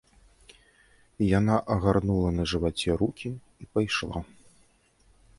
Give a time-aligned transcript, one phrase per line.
[1.39, 3.29] Яна агарнула на жываце рукі
[3.65, 4.19] і пайшла.